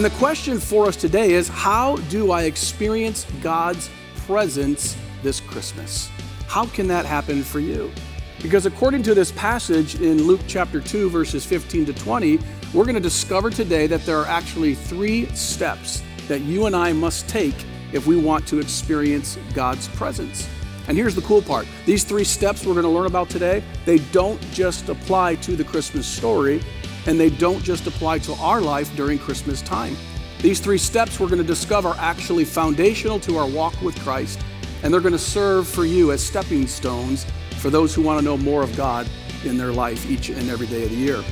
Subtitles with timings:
[0.00, 3.90] And the question for us today is how do I experience God's
[4.24, 6.08] presence this Christmas?
[6.46, 7.92] How can that happen for you?
[8.40, 12.38] Because according to this passage in Luke chapter 2, verses 15 to 20,
[12.72, 16.94] we're going to discover today that there are actually three steps that you and I
[16.94, 20.48] must take if we want to experience God's presence.
[20.88, 23.98] And here's the cool part these three steps we're going to learn about today, they
[24.12, 26.62] don't just apply to the Christmas story,
[27.06, 29.96] and they don't just apply to our life during Christmas time.
[30.40, 34.40] These three steps we're going to discover are actually foundational to our walk with Christ,
[34.82, 37.26] and they're going to serve for you as stepping stones
[37.58, 39.08] for those who want to know more of God
[39.44, 41.22] in their life each and every day of the year.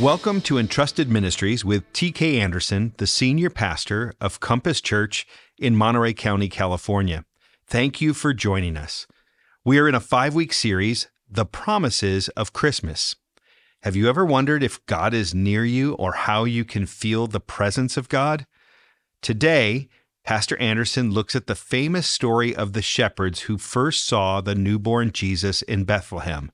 [0.00, 6.12] Welcome to Entrusted Ministries with TK Anderson, the senior pastor of Compass Church in Monterey
[6.12, 7.24] County, California.
[7.66, 9.06] Thank you for joining us.
[9.64, 13.14] We are in a five week series, The Promises of Christmas.
[13.84, 17.38] Have you ever wondered if God is near you or how you can feel the
[17.38, 18.46] presence of God?
[19.20, 19.90] Today,
[20.24, 25.12] Pastor Anderson looks at the famous story of the shepherds who first saw the newborn
[25.12, 26.50] Jesus in Bethlehem.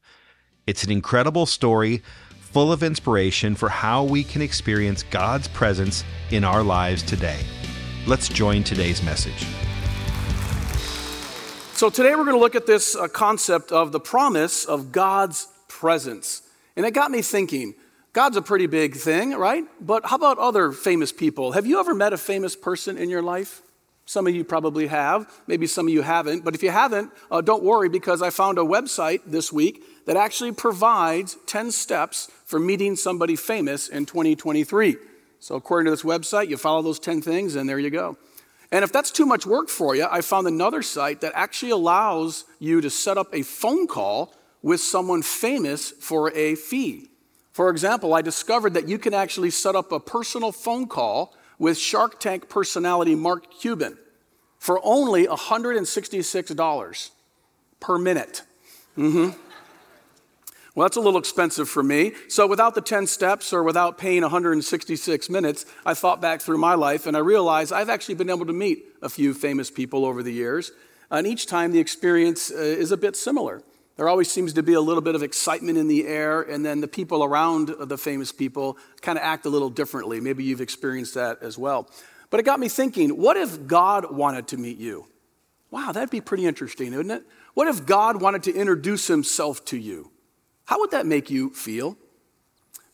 [0.66, 2.02] It's an incredible story
[2.40, 7.38] full of inspiration for how we can experience God's presence in our lives today.
[8.08, 9.46] Let's join today's message.
[11.74, 15.46] So, today we're going to look at this uh, concept of the promise of God's
[15.68, 16.42] presence.
[16.76, 17.74] And it got me thinking
[18.12, 19.64] God's a pretty big thing, right?
[19.80, 21.52] But how about other famous people?
[21.52, 23.62] Have you ever met a famous person in your life?
[24.04, 26.44] Some of you probably have, maybe some of you haven't.
[26.44, 30.16] But if you haven't, uh, don't worry because I found a website this week that
[30.16, 34.96] actually provides 10 steps for meeting somebody famous in 2023.
[35.38, 38.18] So, according to this website, you follow those 10 things, and there you go.
[38.72, 42.44] And if that's too much work for you, I found another site that actually allows
[42.58, 47.08] you to set up a phone call with someone famous for a fee.
[47.52, 51.76] For example, I discovered that you can actually set up a personal phone call with
[51.78, 53.98] Shark Tank personality Mark Cuban
[54.58, 57.10] for only $166
[57.80, 58.42] per minute.
[58.96, 59.38] Mm-hmm.
[60.74, 62.12] Well, that's a little expensive for me.
[62.28, 66.74] So, without the 10 steps or without paying 166 minutes, I thought back through my
[66.74, 70.22] life and I realized I've actually been able to meet a few famous people over
[70.22, 70.70] the years.
[71.10, 73.62] And each time the experience uh, is a bit similar.
[74.00, 76.80] There always seems to be a little bit of excitement in the air, and then
[76.80, 80.22] the people around the famous people kind of act a little differently.
[80.22, 81.86] Maybe you've experienced that as well.
[82.30, 85.06] But it got me thinking what if God wanted to meet you?
[85.70, 87.24] Wow, that'd be pretty interesting, wouldn't it?
[87.52, 90.10] What if God wanted to introduce himself to you?
[90.64, 91.98] How would that make you feel?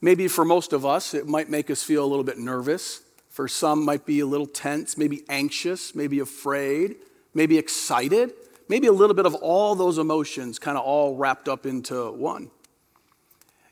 [0.00, 3.03] Maybe for most of us, it might make us feel a little bit nervous.
[3.31, 6.97] For some, might be a little tense, maybe anxious, maybe afraid,
[7.33, 8.33] maybe excited,
[8.69, 12.50] maybe a little bit of all those emotions kind of all wrapped up into one.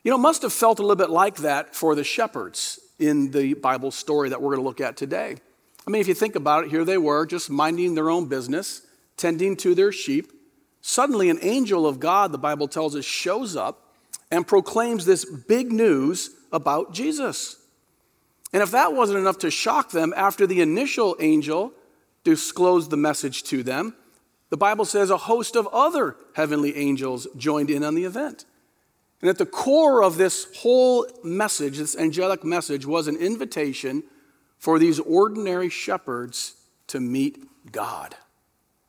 [0.03, 3.55] You know, must have felt a little bit like that for the shepherds in the
[3.55, 5.35] Bible story that we're going to look at today.
[5.87, 8.81] I mean, if you think about it, here they were just minding their own business,
[9.17, 10.31] tending to their sheep.
[10.81, 13.93] Suddenly, an angel of God, the Bible tells us, shows up
[14.31, 17.57] and proclaims this big news about Jesus.
[18.53, 21.73] And if that wasn't enough to shock them after the initial angel
[22.23, 23.95] disclosed the message to them,
[24.49, 28.45] the Bible says a host of other heavenly angels joined in on the event.
[29.21, 34.03] And at the core of this whole message, this angelic message, was an invitation
[34.57, 36.55] for these ordinary shepherds
[36.87, 38.15] to meet God.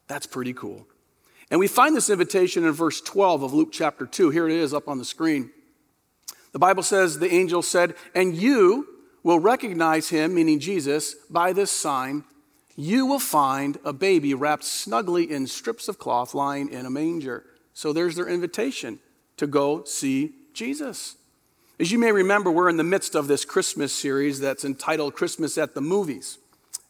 [0.08, 0.86] That's pretty cool.
[1.50, 4.30] And we find this invitation in verse 12 of Luke chapter 2.
[4.30, 5.50] Here it is up on the screen.
[6.52, 8.88] The Bible says, The angel said, And you
[9.22, 12.24] will recognize him, meaning Jesus, by this sign.
[12.76, 17.44] You will find a baby wrapped snugly in strips of cloth lying in a manger.
[17.72, 18.98] So there's their invitation
[19.38, 21.16] to go see Jesus.
[21.80, 25.58] As you may remember, we're in the midst of this Christmas series that's entitled Christmas
[25.58, 26.38] at the Movies.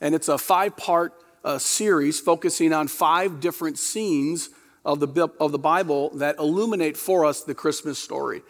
[0.01, 1.13] And it's a five part
[1.45, 4.51] a uh, series focusing on five different scenes
[4.85, 8.43] of the, of the Bible that illuminate for us the Christmas story.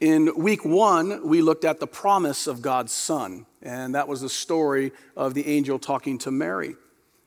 [0.00, 4.28] In week one, we looked at the promise of God's Son, and that was the
[4.28, 6.76] story of the angel talking to Mary.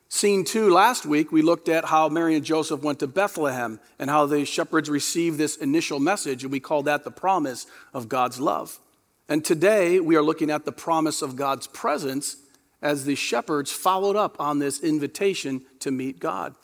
[0.08, 4.10] Scene two, last week, we looked at how Mary and Joseph went to Bethlehem and
[4.10, 8.40] how the shepherds received this initial message, and we call that the promise of God's
[8.40, 8.80] love.
[9.28, 12.38] And today, we are looking at the promise of God's presence
[12.82, 16.56] as the shepherds followed up on this invitation to meet God.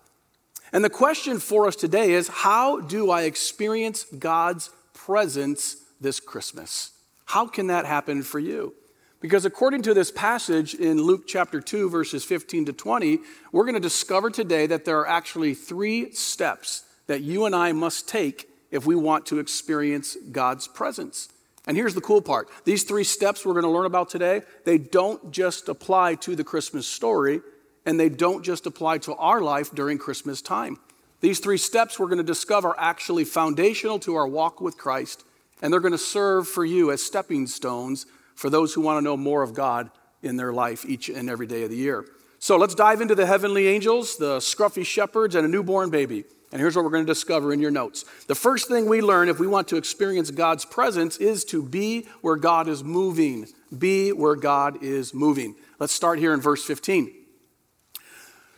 [0.72, 6.92] And the question for us today is how do I experience God's presence this Christmas?
[7.26, 8.74] How can that happen for you?
[9.20, 13.20] Because according to this passage in Luke chapter 2, verses 15 to 20,
[13.52, 17.72] we're going to discover today that there are actually three steps that you and I
[17.72, 21.30] must take if we want to experience God's presence.
[21.66, 24.78] And here's the cool part these three steps we're going to learn about today, they
[24.78, 27.42] don't just apply to the Christmas story,
[27.86, 30.78] and they don't just apply to our life during Christmas time.
[31.20, 35.24] These three steps we're going to discover are actually foundational to our walk with Christ,
[35.62, 38.06] and they're going to serve for you as stepping stones
[38.36, 39.90] for those who want to know more of God
[40.22, 42.06] in their life each and every day of the year.
[42.40, 46.24] So let's dive into the heavenly angels, the scruffy shepherds, and a newborn baby.
[46.52, 48.06] And here's what we're going to discover in your notes.
[48.28, 52.08] The first thing we learn if we want to experience God's presence is to be
[52.22, 53.48] where God is moving.
[53.78, 55.56] Be where God is moving.
[55.80, 57.14] Let's start here in verse 15.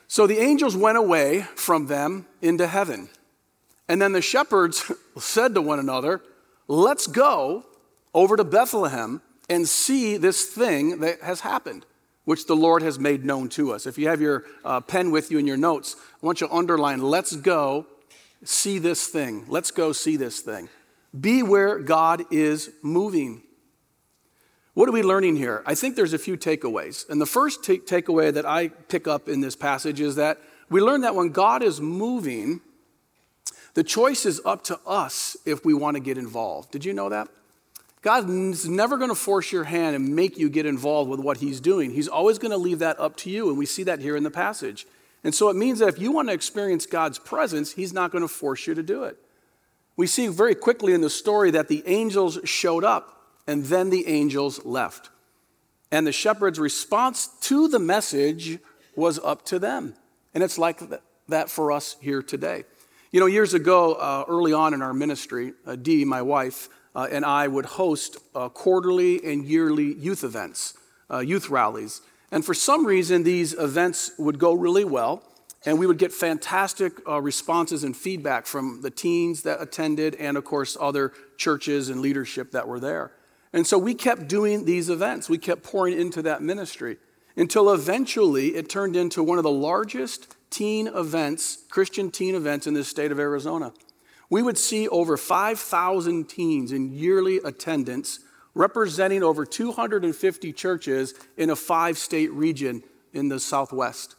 [0.08, 3.10] So the angels went away from them into heaven.
[3.88, 6.22] And then the shepherds said to one another,
[6.70, 7.66] Let's go
[8.14, 11.86] over to Bethlehem and see this thing that has happened
[12.26, 13.88] which the Lord has made known to us.
[13.88, 16.54] If you have your uh, pen with you in your notes, I want you to
[16.54, 17.88] underline, let's go
[18.44, 19.46] see this thing.
[19.48, 20.70] Let's go see this thing.
[21.20, 23.42] Be where God is moving.
[24.76, 25.64] What are we learning here?
[25.66, 27.10] I think there's a few takeaways.
[27.10, 30.38] And the first t- takeaway that I pick up in this passage is that
[30.70, 32.62] we learn that when God is moving,
[33.74, 36.72] the choice is up to us if we want to get involved.
[36.72, 37.28] Did you know that?
[38.02, 41.60] God's never going to force your hand and make you get involved with what He's
[41.60, 41.92] doing.
[41.92, 44.24] He's always going to leave that up to you, and we see that here in
[44.24, 44.88] the passage.
[45.24, 48.22] And so it means that if you want to experience God's presence, He's not going
[48.22, 49.18] to force you to do it.
[49.98, 54.08] We see very quickly in the story that the angels showed up, and then the
[54.08, 55.10] angels left.
[55.92, 58.60] And the shepherd's response to the message
[58.96, 59.96] was up to them.
[60.34, 60.80] And it's like
[61.28, 62.64] that for us here today.
[63.12, 67.08] You know, years ago, uh, early on in our ministry, uh, Dee, my wife, uh,
[67.10, 70.76] and I would host uh, quarterly and yearly youth events,
[71.10, 72.02] uh, youth rallies.
[72.32, 75.24] And for some reason, these events would go really well,
[75.66, 80.38] and we would get fantastic uh, responses and feedback from the teens that attended, and
[80.38, 83.12] of course, other churches and leadership that were there.
[83.54, 86.98] And so we kept doing these events, we kept pouring into that ministry
[87.40, 92.76] until eventually it turned into one of the largest teen events, Christian teen events in
[92.76, 93.74] the state of Arizona
[94.30, 98.20] we would see over 5,000 teens in yearly attendance,
[98.54, 102.84] representing over 250 churches in a five state region
[103.14, 104.16] in the Southwest.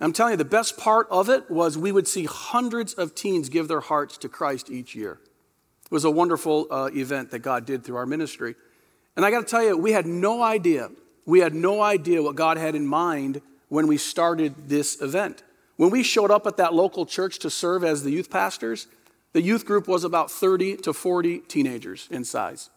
[0.00, 3.50] I'm telling you, the best part of it was we would see hundreds of teens
[3.50, 5.20] give their hearts to Christ each year.
[5.84, 8.54] It was a wonderful uh, event that God did through our ministry.
[9.14, 10.88] And I got to tell you, we had no idea.
[11.30, 15.44] We had no idea what God had in mind when we started this event.
[15.76, 18.88] When we showed up at that local church to serve as the youth pastors,
[19.32, 22.68] the youth group was about 30 to 40 teenagers in size.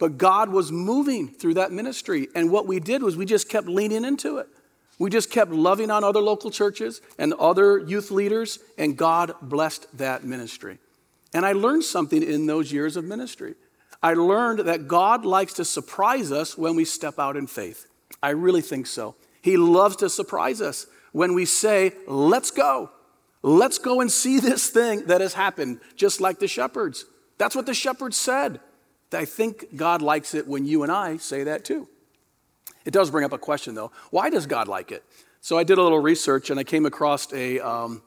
[0.00, 2.26] But God was moving through that ministry.
[2.34, 4.48] And what we did was we just kept leaning into it.
[4.98, 9.86] We just kept loving on other local churches and other youth leaders, and God blessed
[9.98, 10.78] that ministry.
[11.32, 13.54] And I learned something in those years of ministry.
[14.02, 17.86] I learned that God likes to surprise us when we step out in faith.
[18.22, 19.16] I really think so.
[19.42, 22.90] He loves to surprise us when we say, Let's go.
[23.42, 27.04] Let's go and see this thing that has happened, just like the shepherds.
[27.38, 28.60] That's what the shepherds said.
[29.12, 31.88] I think God likes it when you and I say that too.
[32.84, 33.92] It does bring up a question though.
[34.10, 35.04] Why does God like it?
[35.40, 38.02] So I did a little research and I came across a, um,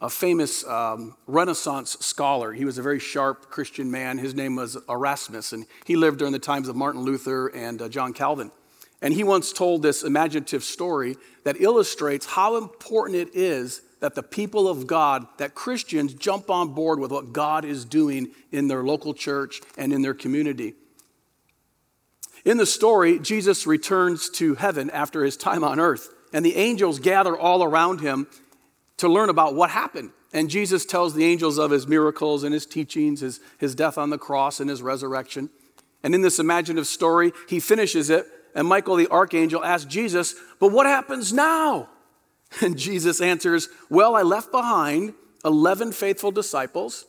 [0.00, 2.52] a famous um, Renaissance scholar.
[2.52, 4.18] He was a very sharp Christian man.
[4.18, 7.88] His name was Erasmus, and he lived during the times of Martin Luther and uh,
[7.88, 8.50] John Calvin.
[9.00, 14.22] And he once told this imaginative story that illustrates how important it is that the
[14.22, 18.82] people of God, that Christians jump on board with what God is doing in their
[18.82, 20.74] local church and in their community.
[22.44, 26.98] In the story, Jesus returns to heaven after his time on earth, and the angels
[26.98, 28.26] gather all around him
[28.98, 30.10] to learn about what happened.
[30.32, 34.10] And Jesus tells the angels of his miracles and his teachings, his, his death on
[34.10, 35.50] the cross and his resurrection.
[36.02, 40.72] And in this imaginative story, he finishes it, and Michael the archangel asks Jesus, But
[40.72, 41.88] what happens now?
[42.60, 47.04] And Jesus answers, Well, I left behind 11 faithful disciples,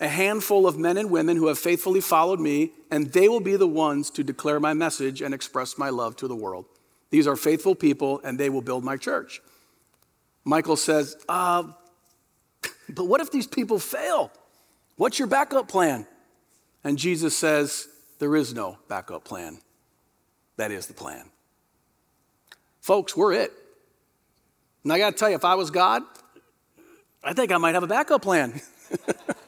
[0.00, 3.56] a handful of men and women who have faithfully followed me, and they will be
[3.56, 6.66] the ones to declare my message and express my love to the world.
[7.10, 9.40] These are faithful people, and they will build my church.
[10.44, 11.64] Michael says, uh,
[12.88, 14.30] But what if these people fail?
[14.96, 16.06] What's your backup plan?
[16.82, 19.58] And Jesus says, There is no backup plan.
[20.56, 21.30] That is the plan.
[22.80, 23.52] Folks, we're it.
[24.84, 26.02] And I got to tell you, if I was God,
[27.22, 28.60] I think I might have a backup plan.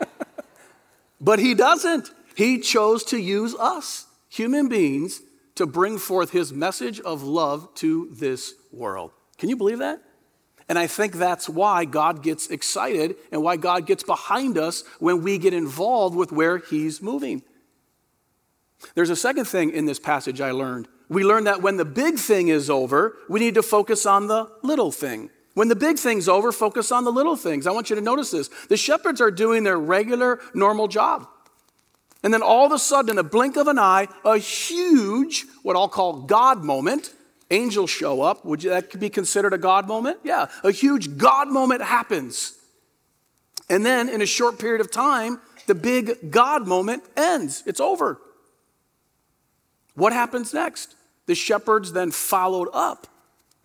[1.21, 2.11] but he doesn't.
[2.35, 5.21] He chose to use us, human beings,
[5.57, 9.11] to bring forth his message of love to this world.
[9.38, 10.00] Can you believe that?
[10.69, 15.23] And I think that's why God gets excited and why God gets behind us when
[15.23, 17.43] we get involved with where he's moving.
[18.95, 20.89] There's a second thing in this passage I learned.
[21.09, 24.51] We learned that when the big thing is over, we need to focus on the
[24.63, 25.31] little thing.
[25.55, 27.67] When the big thing's over, focus on the little things.
[27.67, 28.49] I want you to notice this.
[28.69, 31.29] The shepherds are doing their regular, normal job.
[32.23, 35.77] And then all of a sudden, in a blink of an eye, a huge, what
[35.77, 37.15] I'll call God moment,
[37.50, 38.45] angels show up.
[38.45, 40.19] Would you, that be considered a God moment?
[40.25, 42.59] Yeah, a huge God moment happens.
[43.69, 47.62] And then in a short period of time, the big God moment ends.
[47.67, 48.21] It's over.
[49.95, 50.95] What happens next?
[51.26, 53.09] The shepherds then followed up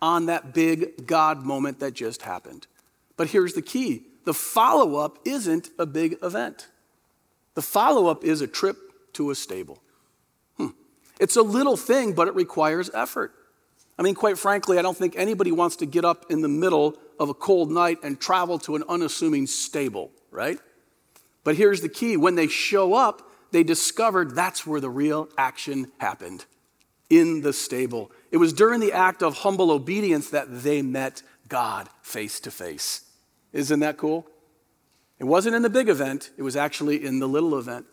[0.00, 2.66] on that big God moment that just happened.
[3.16, 6.68] But here's the key the follow up isn't a big event,
[7.54, 8.76] the follow up is a trip
[9.14, 9.80] to a stable.
[10.56, 10.68] Hmm.
[11.20, 13.32] It's a little thing, but it requires effort.
[13.98, 16.96] I mean, quite frankly, I don't think anybody wants to get up in the middle
[17.20, 20.58] of a cold night and travel to an unassuming stable, right?
[21.44, 25.92] But here's the key when they show up, they discovered that's where the real action
[25.98, 26.46] happened
[27.10, 28.10] in the stable.
[28.30, 33.02] It was during the act of humble obedience that they met God face to face.
[33.52, 34.26] Isn't that cool?
[35.18, 37.86] It wasn't in the big event, it was actually in the little event.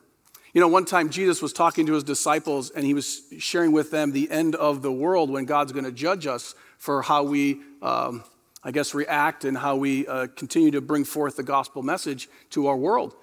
[0.53, 3.91] You know, one time Jesus was talking to his disciples and he was sharing with
[3.91, 7.60] them the end of the world when God's going to judge us for how we,
[7.82, 8.24] um,
[8.63, 12.68] I guess, react and how we uh, continue to bring forth the gospel message to
[12.68, 13.13] our world.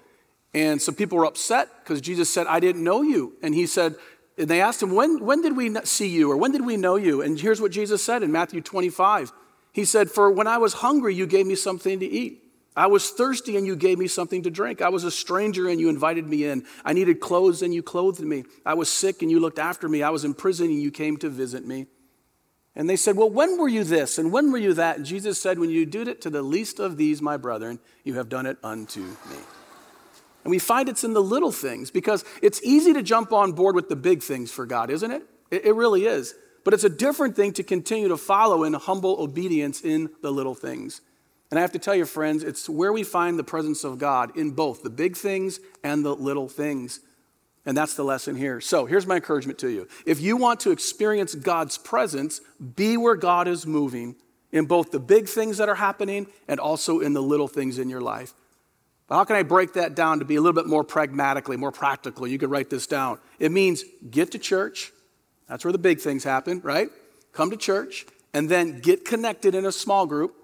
[0.53, 3.33] And some people were upset because Jesus said, I didn't know you.
[3.43, 3.95] And he said,
[4.37, 6.95] and they asked him, when, when did we see you or when did we know
[6.95, 7.21] you?
[7.21, 9.33] And here's what Jesus said in Matthew 25.
[9.73, 12.43] He said, For when I was hungry, you gave me something to eat.
[12.77, 14.83] I was thirsty and you gave me something to drink.
[14.83, 16.63] I was a stranger and you invited me in.
[16.85, 18.43] I needed clothes and you clothed me.
[18.63, 20.03] I was sick and you looked after me.
[20.03, 21.87] I was in prison and you came to visit me.
[22.75, 24.97] And they said, Well, when were you this and when were you that?
[24.97, 28.13] And Jesus said, When you did it to the least of these, my brethren, you
[28.13, 29.37] have done it unto me.
[30.43, 33.75] And we find it's in the little things because it's easy to jump on board
[33.75, 35.23] with the big things for God, isn't it?
[35.49, 36.35] It, it really is.
[36.63, 40.53] But it's a different thing to continue to follow in humble obedience in the little
[40.53, 41.01] things.
[41.49, 44.35] And I have to tell you, friends, it's where we find the presence of God
[44.37, 46.99] in both the big things and the little things.
[47.65, 48.61] And that's the lesson here.
[48.61, 49.87] So here's my encouragement to you.
[50.05, 52.41] If you want to experience God's presence,
[52.75, 54.15] be where God is moving
[54.51, 57.89] in both the big things that are happening and also in the little things in
[57.89, 58.33] your life.
[59.07, 61.71] But how can I break that down to be a little bit more pragmatically, more
[61.71, 62.27] practical?
[62.27, 63.19] You could write this down.
[63.39, 64.91] It means get to church.
[65.47, 66.89] That's where the big things happen, right?
[67.31, 70.35] Come to church and then get connected in a small group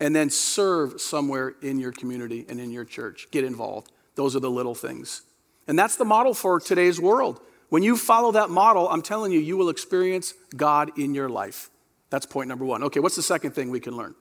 [0.00, 3.28] and then serve somewhere in your community and in your church.
[3.30, 3.92] Get involved.
[4.14, 5.22] Those are the little things.
[5.68, 7.40] And that's the model for today's world.
[7.68, 11.70] When you follow that model, I'm telling you, you will experience God in your life.
[12.08, 12.82] That's point number one.
[12.84, 14.14] Okay, what's the second thing we can learn?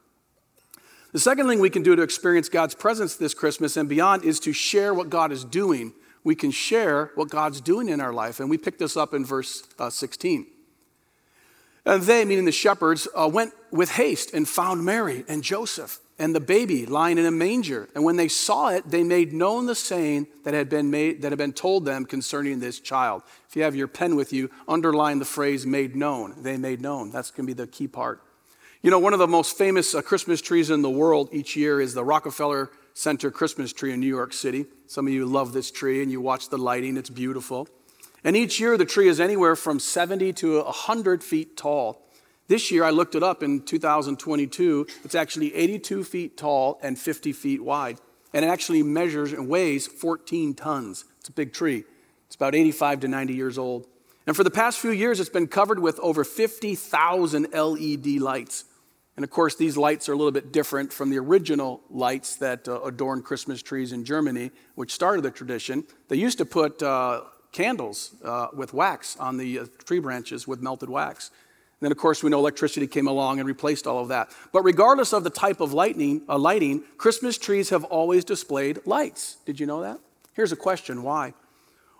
[1.12, 4.40] The second thing we can do to experience God's presence this Christmas and beyond is
[4.42, 5.94] to share what God is doing.
[6.24, 8.40] We can share what God's doing in our life.
[8.40, 10.46] And we pick this up in verse uh, 16.
[11.89, 16.36] And they, meaning the shepherds, uh, went with haste and found Mary and Joseph and
[16.36, 17.89] the baby lying in a manger.
[17.96, 21.31] And when they saw it, they made known the saying that had been made that
[21.31, 23.24] had been told them concerning this child.
[23.48, 26.36] If you have your pen with you, underline the phrase made known.
[26.43, 27.10] They made known.
[27.10, 28.22] That's going to be the key part.
[28.84, 31.81] You know, one of the most famous uh, Christmas trees in the world each year
[31.81, 34.67] is the Rockefeller Center Christmas tree in New York City.
[34.86, 37.67] Some of you love this tree and you watch the lighting, it's beautiful.
[38.24, 42.06] And each year the tree is anywhere from 70 to 100 feet tall.
[42.48, 47.32] This year I looked it up in 2022, it's actually 82 feet tall and 50
[47.32, 48.00] feet wide.
[48.34, 51.06] And it actually measures and weighs 14 tons.
[51.20, 51.84] It's a big tree.
[52.28, 53.88] It's about 85 to 90 years old.
[54.28, 58.66] And for the past few years, it's been covered with over 50,000 LED lights.
[59.16, 62.68] And of course, these lights are a little bit different from the original lights that
[62.68, 65.84] uh, adorn Christmas trees in Germany, which started the tradition.
[66.08, 70.62] They used to put uh, candles uh, with wax on the uh, tree branches with
[70.62, 71.29] melted wax.
[71.29, 74.32] And then, of course, we know electricity came along and replaced all of that.
[74.51, 79.38] But regardless of the type of lightning, uh, lighting, Christmas trees have always displayed lights.
[79.46, 80.00] Did you know that?
[80.34, 81.34] Here's a question why?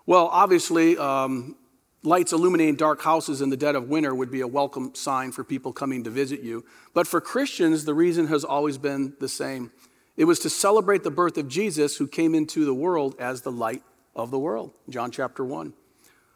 [0.06, 1.56] Well, obviously, um,
[2.02, 5.44] Lights illuminating dark houses in the dead of winter would be a welcome sign for
[5.44, 6.64] people coming to visit you.
[6.94, 9.70] But for Christians, the reason has always been the same.
[10.16, 13.52] It was to celebrate the birth of Jesus, who came into the world as the
[13.52, 13.82] light
[14.14, 14.72] of the world.
[14.88, 15.72] John chapter 1.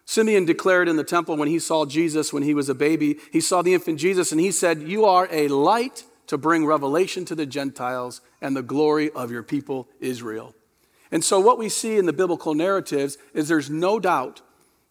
[0.07, 3.40] Simeon declared in the temple when he saw Jesus when he was a baby, he
[3.40, 7.35] saw the infant Jesus, and he said, You are a light to bring revelation to
[7.35, 10.54] the Gentiles and the glory of your people Israel.
[11.11, 14.43] And so, what we see in the biblical narratives is there's no doubt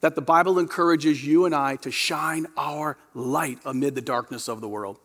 [0.02, 4.62] that the Bible encourages you and I to shine our light amid the darkness of
[4.62, 5.00] the world.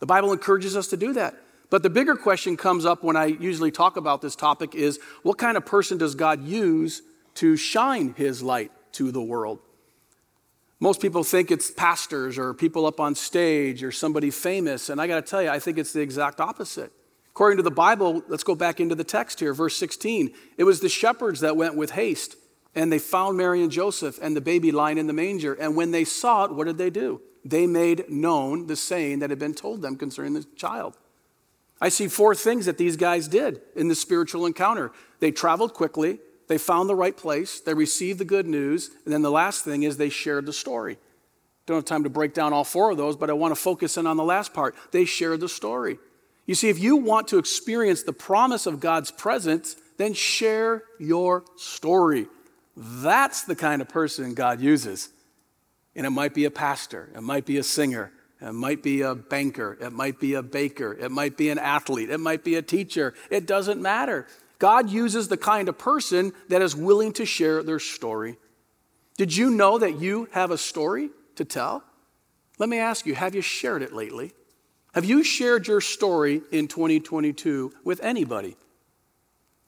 [0.00, 1.36] The Bible encourages us to do that.
[1.70, 5.38] But the bigger question comes up when I usually talk about this topic is what
[5.38, 7.00] kind of person does God use
[7.34, 9.58] to shine his light to the world?
[10.80, 15.06] Most people think it's pastors or people up on stage or somebody famous, and I
[15.06, 16.92] got to tell you, I think it's the exact opposite.
[17.30, 20.34] According to the Bible, let's go back into the text here, verse 16.
[20.58, 22.36] It was the shepherds that went with haste,
[22.74, 25.54] and they found Mary and Joseph and the baby lying in the manger.
[25.54, 27.22] And when they saw it, what did they do?
[27.44, 30.98] They made known the saying that had been told them concerning the child.
[31.80, 34.92] I see four things that these guys did in the spiritual encounter.
[35.20, 39.22] They traveled quickly, they found the right place, they received the good news, and then
[39.22, 40.98] the last thing is they shared the story.
[41.66, 43.96] Don't have time to break down all four of those, but I want to focus
[43.96, 44.74] in on the last part.
[44.90, 45.98] They shared the story.
[46.46, 51.44] You see, if you want to experience the promise of God's presence, then share your
[51.56, 52.26] story.
[52.76, 55.10] That's the kind of person God uses.
[55.94, 59.14] And it might be a pastor, it might be a singer, it might be a
[59.14, 62.62] banker, it might be a baker, it might be an athlete, it might be a
[62.62, 63.14] teacher.
[63.30, 64.26] It doesn't matter.
[64.62, 68.36] God uses the kind of person that is willing to share their story.
[69.16, 71.82] Did you know that you have a story to tell?
[72.60, 74.34] Let me ask you have you shared it lately?
[74.94, 78.56] Have you shared your story in 2022 with anybody?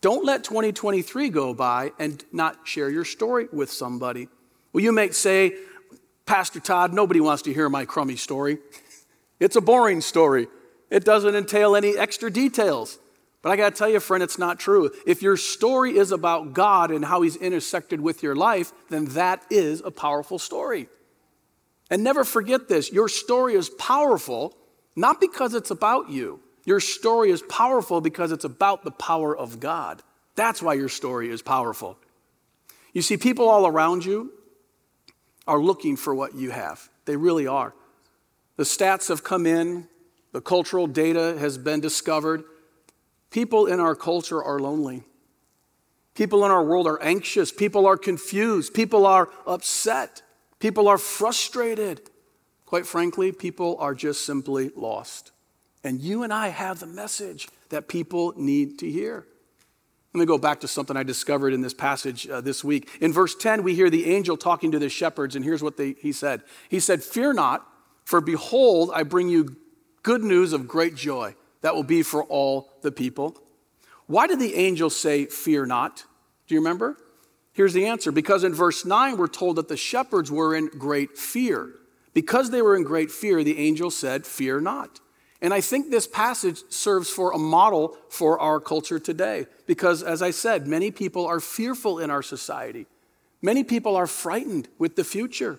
[0.01, 4.29] Don't let 2023 go by and not share your story with somebody.
[4.73, 5.57] Well, you may say,
[6.25, 8.59] Pastor Todd, nobody wants to hear my crummy story.
[9.41, 10.47] It's a boring story.
[10.89, 13.01] It doesn't entail any extra details.
[13.45, 14.91] But I got to tell you, friend, it's not true.
[15.07, 19.45] If your story is about God and how He's intersected with your life, then that
[19.51, 20.89] is a powerful story.
[21.91, 24.57] And never forget this your story is powerful
[24.97, 26.41] not because it's about you.
[26.65, 30.03] Your story is powerful because it's about the power of God.
[30.37, 31.99] That's why your story is powerful.
[32.93, 34.33] You see, people all around you
[35.47, 36.89] are looking for what you have.
[37.05, 37.75] They really are.
[38.57, 39.89] The stats have come in,
[40.33, 42.45] the cultural data has been discovered.
[43.35, 45.03] People in our culture are lonely.
[46.15, 47.51] People in our world are anxious.
[47.51, 48.73] People are confused.
[48.75, 50.23] People are upset.
[50.61, 52.01] People are frustrated.
[52.65, 55.33] Quite frankly, people are just simply lost.
[55.83, 59.27] And you and I have the message that people need to hear.
[60.15, 62.89] Let me go back to something I discovered in this passage uh, this week.
[63.01, 65.97] In verse 10, we hear the angel talking to the shepherds, and here's what they,
[65.99, 67.67] he said He said, Fear not,
[68.05, 69.57] for behold, I bring you
[70.05, 73.35] good news of great joy that will be for all the people.
[74.07, 76.05] Why did the angel say, Fear not?
[76.47, 76.99] Do you remember?
[77.55, 81.17] Here's the answer because in verse 9, we're told that the shepherds were in great
[81.17, 81.71] fear.
[82.13, 85.01] Because they were in great fear, the angel said, Fear not.
[85.41, 89.47] And I think this passage serves for a model for our culture today.
[89.67, 92.85] Because, as I said, many people are fearful in our society.
[93.41, 95.59] Many people are frightened with the future.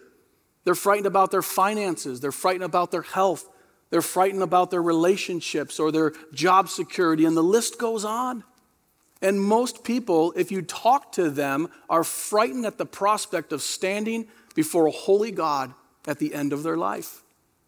[0.65, 3.49] They're frightened about their finances, they're frightened about their health,
[3.89, 8.43] they're frightened about their relationships or their job security, and the list goes on.
[9.21, 14.27] And most people, if you talk to them, are frightened at the prospect of standing
[14.53, 15.73] before a holy God
[16.07, 17.23] at the end of their life,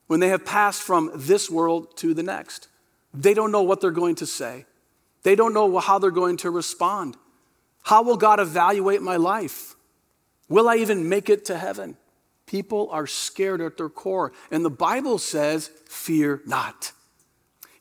[0.08, 2.68] when they have passed from this world to the next.
[3.14, 4.66] They don't know what they're going to say,
[5.24, 7.18] they don't know how they're going to respond.
[7.84, 9.76] How will God evaluate my life?
[10.50, 11.96] Will I even make it to heaven?
[12.48, 14.32] People are scared at their core.
[14.50, 16.94] And the Bible says, Fear not.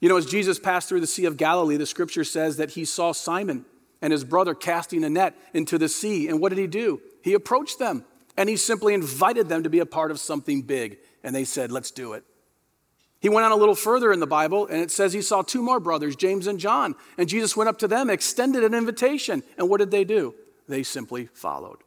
[0.00, 2.84] You know, as Jesus passed through the Sea of Galilee, the scripture says that he
[2.84, 3.64] saw Simon
[4.02, 6.28] and his brother casting a net into the sea.
[6.28, 7.00] And what did he do?
[7.22, 8.04] He approached them
[8.36, 10.98] and he simply invited them to be a part of something big.
[11.24, 12.24] And they said, Let's do it.
[13.20, 15.62] He went on a little further in the Bible, and it says he saw two
[15.62, 16.94] more brothers, James and John.
[17.16, 19.42] And Jesus went up to them, extended an invitation.
[19.56, 20.34] And what did they do?
[20.68, 21.78] They simply followed.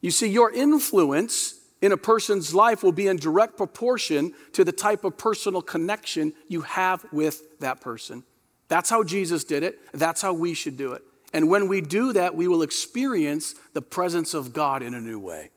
[0.00, 4.72] You see, your influence in a person's life will be in direct proportion to the
[4.72, 8.24] type of personal connection you have with that person.
[8.68, 9.78] That's how Jesus did it.
[9.92, 11.02] That's how we should do it.
[11.34, 15.18] And when we do that, we will experience the presence of God in a new
[15.18, 15.50] way.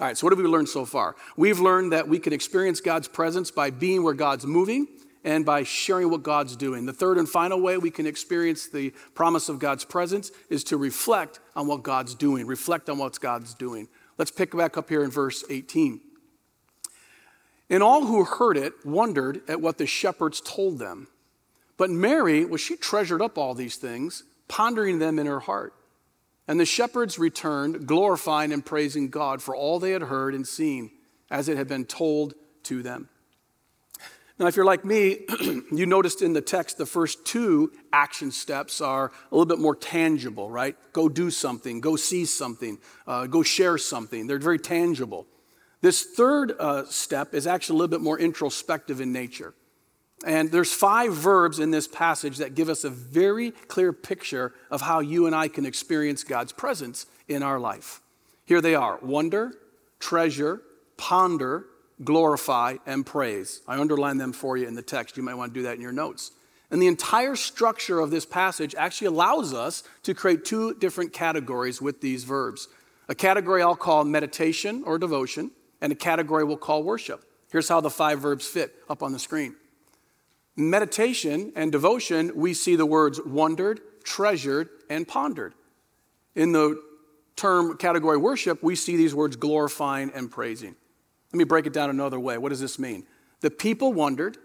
[0.00, 1.14] All right, so what have we learned so far?
[1.36, 4.88] We've learned that we can experience God's presence by being where God's moving
[5.22, 6.86] and by sharing what God's doing.
[6.86, 10.76] The third and final way we can experience the promise of God's presence is to
[10.76, 13.86] reflect on what God's doing, reflect on what God's doing.
[14.18, 16.00] Let's pick back up here in verse 18.
[17.70, 21.08] And all who heard it wondered at what the shepherds told them.
[21.78, 25.74] But Mary, well, she treasured up all these things, pondering them in her heart.
[26.46, 30.90] And the shepherds returned, glorifying and praising God for all they had heard and seen,
[31.30, 33.08] as it had been told to them.
[34.38, 35.20] Now, if you're like me,
[35.72, 39.76] you noticed in the text the first two action steps are a little bit more
[39.76, 40.76] tangible, right?
[40.92, 44.26] Go do something, go see something, uh, go share something.
[44.26, 45.26] They're very tangible.
[45.82, 49.54] This third uh, step is actually a little bit more introspective in nature.
[50.24, 54.82] And there's five verbs in this passage that give us a very clear picture of
[54.82, 58.00] how you and I can experience God's presence in our life.
[58.44, 59.52] Here they are wonder,
[59.98, 60.62] treasure,
[60.96, 61.66] ponder,
[62.04, 63.60] glorify, and praise.
[63.66, 65.16] I underline them for you in the text.
[65.16, 66.32] You might want to do that in your notes.
[66.70, 71.82] And the entire structure of this passage actually allows us to create two different categories
[71.82, 72.68] with these verbs.
[73.08, 75.50] A category I'll call meditation or devotion,
[75.82, 77.24] and a category we'll call worship.
[77.50, 79.54] Here's how the five verbs fit up on the screen.
[80.56, 85.52] Meditation and devotion, we see the words wondered, treasured, and pondered.
[86.34, 86.82] In the
[87.36, 90.74] term category worship, we see these words glorifying and praising.
[91.32, 92.36] Let me break it down another way.
[92.38, 93.06] What does this mean?
[93.40, 94.36] The people wondered,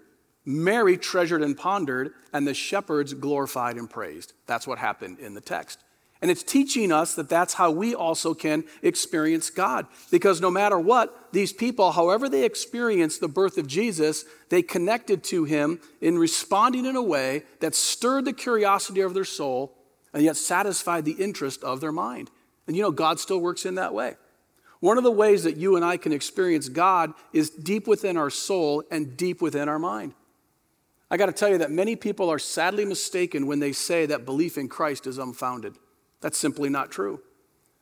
[0.45, 4.33] Mary treasured and pondered, and the shepherds glorified and praised.
[4.45, 5.83] That's what happened in the text.
[6.21, 9.85] And it's teaching us that that's how we also can experience God.
[10.09, 15.23] Because no matter what, these people, however they experienced the birth of Jesus, they connected
[15.25, 19.77] to him in responding in a way that stirred the curiosity of their soul
[20.13, 22.31] and yet satisfied the interest of their mind.
[22.65, 24.15] And you know, God still works in that way.
[24.79, 28.29] One of the ways that you and I can experience God is deep within our
[28.29, 30.13] soul and deep within our mind.
[31.09, 34.25] I got to tell you that many people are sadly mistaken when they say that
[34.25, 35.75] belief in Christ is unfounded.
[36.21, 37.21] That's simply not true.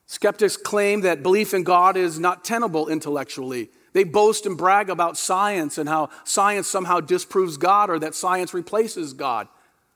[0.05, 3.69] Skeptics claim that belief in God is not tenable intellectually.
[3.93, 8.53] They boast and brag about science and how science somehow disproves God or that science
[8.53, 9.47] replaces God.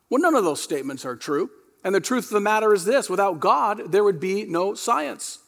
[0.10, 1.52] Well, none of those statements are true.
[1.84, 5.40] And the truth of the matter is this without God, there would be no science.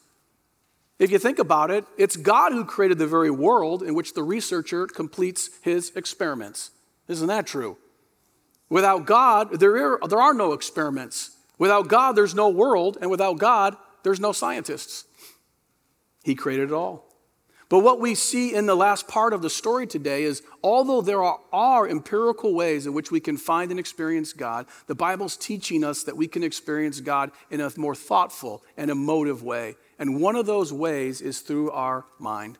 [0.98, 4.22] If you think about it, it's God who created the very world in which the
[4.22, 6.70] researcher completes his experiments.
[7.08, 7.76] Isn't that true?
[8.68, 11.36] Without God, there are, there are no experiments.
[11.58, 15.04] Without God, there's no world, and without God, there's no scientists.
[16.24, 17.12] He created it all.
[17.72, 21.22] But what we see in the last part of the story today is although there
[21.22, 25.82] are, are, empirical ways in which we can find and experience God, the Bible's teaching
[25.82, 29.76] us that we can experience God in a more thoughtful and emotive way.
[30.02, 32.58] And one of those ways is through our mind.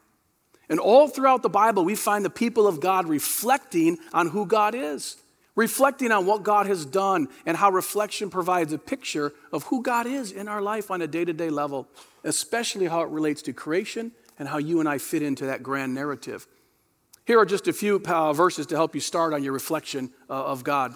[0.69, 4.77] And all throughout the Bible, we find the people of God reflecting on who God
[4.77, 5.17] is
[5.55, 10.07] reflecting on what God has done and how reflection provides a picture of who God
[10.07, 11.89] is in our life on a day to day level,
[12.25, 15.95] especially how it relates to creation and how you and I fit into that grand
[15.95, 16.47] narrative.
[17.27, 20.33] Here are just a few uh, verses to help you start on your reflection uh,
[20.33, 20.95] of God.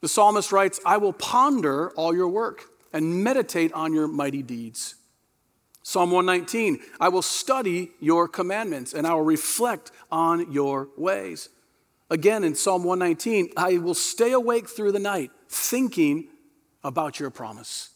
[0.00, 4.96] The psalmist writes, I will ponder all your work and meditate on your mighty deeds.
[5.88, 11.48] Psalm 119, I will study your commandments and I will reflect on your ways.
[12.10, 16.26] Again, in Psalm 119, I will stay awake through the night thinking
[16.82, 17.90] about your promise.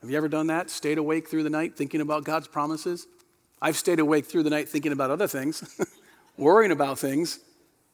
[0.00, 0.70] Have you ever done that?
[0.70, 3.06] Stayed awake through the night thinking about God's promises?
[3.60, 5.62] I've stayed awake through the night thinking about other things,
[6.38, 7.38] worrying about things.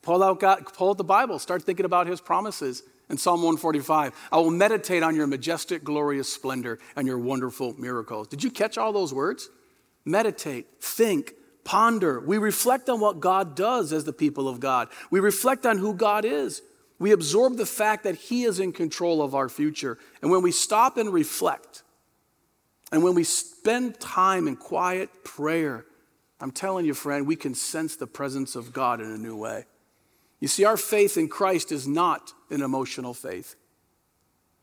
[0.03, 2.85] Pull out, God, pull out the Bible, start thinking about his promises.
[3.13, 8.27] In Psalm 145, I will meditate on your majestic, glorious splendor and your wonderful miracles.
[8.27, 9.51] Did you catch all those words?
[10.07, 12.21] Meditate, think, ponder.
[12.21, 14.89] We reflect on what God does as the people of God.
[15.11, 16.63] We reflect on who God is.
[16.99, 19.99] We absorb the fact that He is in control of our future.
[20.23, 21.83] And when we stop and reflect,
[22.91, 25.85] and when we spend time in quiet prayer,
[26.41, 29.67] I'm telling you, friend, we can sense the presence of God in a new way.
[30.43, 33.55] You see, our faith in Christ is not an emotional faith.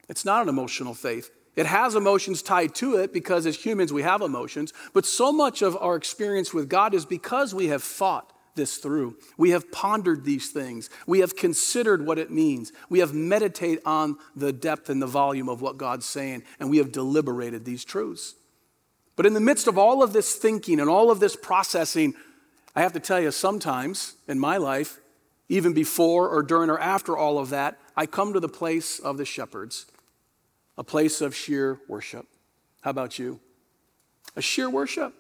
[0.10, 1.32] It's not an emotional faith.
[1.56, 5.62] It has emotions tied to it because as humans we have emotions, but so much
[5.62, 9.16] of our experience with God is because we have thought this through.
[9.38, 10.90] We have pondered these things.
[11.08, 12.74] We have considered what it means.
[12.90, 16.80] We have meditated on the depth and the volume of what God's saying, and we
[16.80, 18.36] have deliberated these truths.
[19.16, 22.16] But in the midst of all of this thinking and all of this processing,
[22.76, 25.00] I have to tell you, sometimes in my life,
[25.50, 29.18] even before or during or after all of that, I come to the place of
[29.18, 29.88] the shepherds
[30.78, 32.26] a place of sheer worship.
[32.80, 33.42] How about you?
[34.38, 35.14] A sheer worship.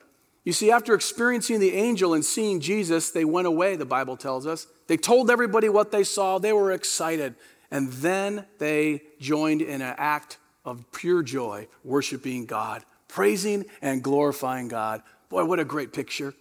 [0.45, 4.47] You see, after experiencing the angel and seeing Jesus, they went away, the Bible tells
[4.47, 4.67] us.
[4.87, 7.35] They told everybody what they saw, they were excited.
[7.71, 14.69] And then they joined in an act of pure joy, worshiping God, praising and glorifying
[14.69, 15.03] God.
[15.27, 16.33] Boy, what a great picture.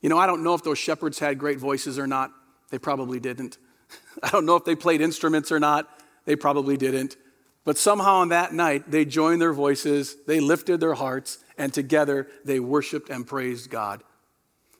[0.00, 2.32] You know, I don't know if those shepherds had great voices or not.
[2.70, 3.58] They probably didn't.
[4.22, 5.88] I don't know if they played instruments or not.
[6.24, 7.16] They probably didn't.
[7.64, 12.28] But somehow on that night, they joined their voices, they lifted their hearts, and together
[12.44, 14.02] they worshiped and praised God.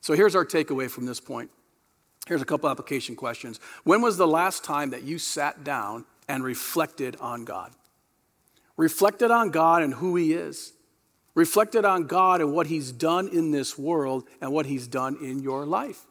[0.01, 1.51] So here's our takeaway from this point.
[2.27, 3.59] Here's a couple application questions.
[3.85, 7.73] When was the last time that you sat down and reflected on God?
[8.77, 10.73] Reflected on God and who He is.
[11.35, 15.40] Reflected on God and what He's done in this world and what He's done in
[15.40, 16.03] your life.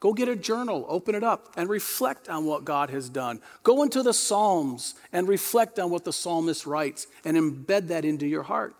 [0.00, 3.40] Go get a journal, open it up, and reflect on what God has done.
[3.62, 8.26] Go into the Psalms and reflect on what the psalmist writes and embed that into
[8.26, 8.74] your heart.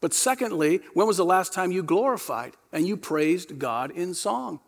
[0.00, 4.60] But secondly, when was the last time you glorified and you praised God in song?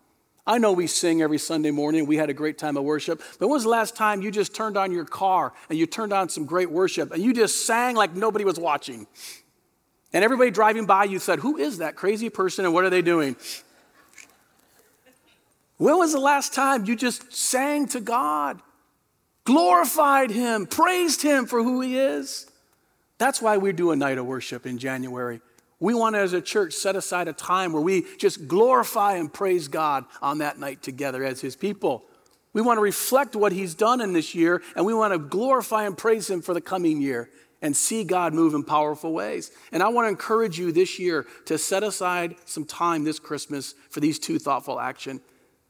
[0.47, 2.07] I know we sing every Sunday morning.
[2.07, 3.23] We had a great time of worship.
[3.39, 6.13] But when was the last time you just turned on your car and you turned
[6.13, 9.07] on some great worship and you just sang like nobody was watching?
[10.13, 13.03] And everybody driving by, you said, Who is that crazy person and what are they
[13.03, 13.37] doing?
[15.79, 18.61] When was the last time you just sang to God,
[19.45, 22.51] glorified Him, praised Him for who He is?
[23.17, 25.41] That's why we do a night of worship in January.
[25.81, 29.33] We want to, as a church, set aside a time where we just glorify and
[29.33, 32.05] praise God on that night together as His people.
[32.53, 35.85] We want to reflect what He's done in this year, and we want to glorify
[35.85, 37.31] and praise Him for the coming year
[37.63, 39.53] and see God move in powerful ways.
[39.71, 43.75] And I want to encourage you this year to set aside some time this Christmas
[43.91, 45.21] for these two thoughtful action.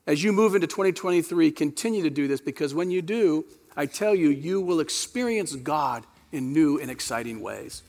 [0.09, 3.45] As you move into 2023, continue to do this because when you do,
[3.77, 7.83] I tell you, you will experience God in new and exciting ways.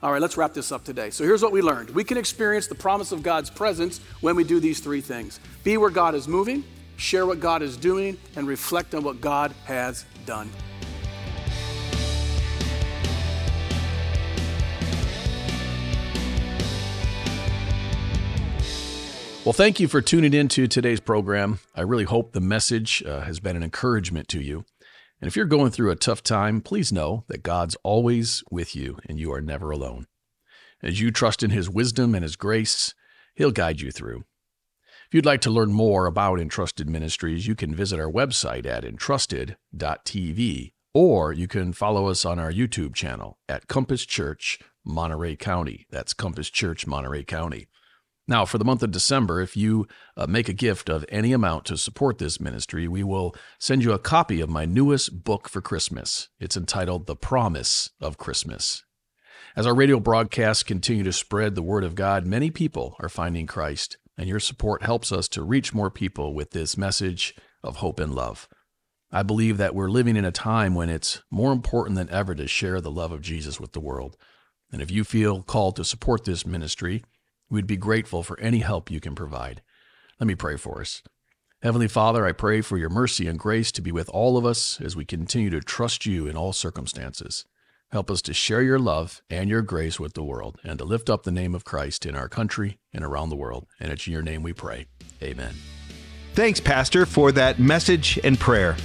[0.00, 1.10] All right, let's wrap this up today.
[1.10, 4.44] So here's what we learned we can experience the promise of God's presence when we
[4.44, 6.62] do these three things be where God is moving,
[6.96, 10.48] share what God is doing, and reflect on what God has done.
[19.48, 21.60] Well, thank you for tuning in to today's program.
[21.74, 24.66] I really hope the message uh, has been an encouragement to you.
[25.22, 28.98] And if you're going through a tough time, please know that God's always with you
[29.08, 30.06] and you are never alone.
[30.82, 32.92] As you trust in His wisdom and His grace,
[33.36, 34.24] He'll guide you through.
[35.06, 38.84] If you'd like to learn more about Entrusted Ministries, you can visit our website at
[38.84, 45.86] entrusted.tv or you can follow us on our YouTube channel at Compass Church, Monterey County.
[45.88, 47.66] That's Compass Church, Monterey County.
[48.30, 51.64] Now, for the month of December, if you uh, make a gift of any amount
[51.64, 55.62] to support this ministry, we will send you a copy of my newest book for
[55.62, 56.28] Christmas.
[56.38, 58.84] It's entitled The Promise of Christmas.
[59.56, 63.46] As our radio broadcasts continue to spread the Word of God, many people are finding
[63.46, 67.98] Christ, and your support helps us to reach more people with this message of hope
[67.98, 68.46] and love.
[69.10, 72.46] I believe that we're living in a time when it's more important than ever to
[72.46, 74.18] share the love of Jesus with the world.
[74.70, 77.02] And if you feel called to support this ministry,
[77.50, 79.62] We'd be grateful for any help you can provide.
[80.20, 81.02] Let me pray for us.
[81.62, 84.80] Heavenly Father, I pray for your mercy and grace to be with all of us
[84.80, 87.46] as we continue to trust you in all circumstances.
[87.90, 91.08] Help us to share your love and your grace with the world and to lift
[91.08, 93.66] up the name of Christ in our country and around the world.
[93.80, 94.86] And it's in your name we pray.
[95.22, 95.54] Amen.
[96.34, 98.76] Thanks, Pastor, for that message and prayer.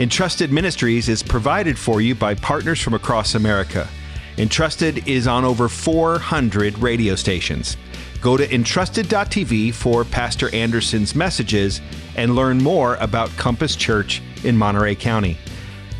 [0.00, 3.88] Entrusted Ministries is provided for you by partners from across America.
[4.36, 7.76] Entrusted is on over 400 radio stations.
[8.20, 11.80] Go to entrusted.tv for Pastor Anderson's messages
[12.16, 15.38] and learn more about Compass Church in Monterey County.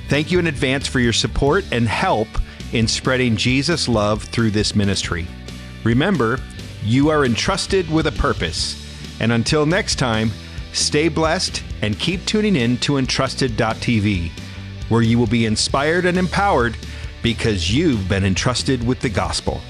[0.09, 2.29] Thank you in advance for your support and help
[2.73, 5.27] in spreading Jesus' love through this ministry.
[5.85, 6.41] Remember,
[6.83, 8.85] you are entrusted with a purpose.
[9.21, 10.31] And until next time,
[10.73, 14.31] stay blessed and keep tuning in to entrusted.tv,
[14.89, 16.77] where you will be inspired and empowered
[17.23, 19.61] because you've been entrusted with the gospel.